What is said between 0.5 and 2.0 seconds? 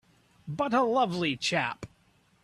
a lovely chap!